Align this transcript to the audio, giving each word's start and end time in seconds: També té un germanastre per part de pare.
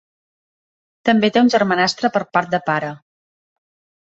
També 1.09 1.29
té 1.35 1.43
un 1.45 1.53
germanastre 1.55 2.11
per 2.17 2.25
part 2.39 2.51
de 2.57 2.63
pare. 2.71 2.91